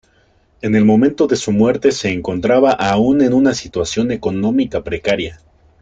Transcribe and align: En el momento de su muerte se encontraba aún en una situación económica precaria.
En 0.63 0.73
el 0.73 0.83
momento 0.83 1.27
de 1.27 1.35
su 1.35 1.51
muerte 1.51 1.91
se 1.91 2.09
encontraba 2.11 2.71
aún 2.71 3.21
en 3.21 3.33
una 3.33 3.53
situación 3.53 4.09
económica 4.11 4.83
precaria. 4.83 5.39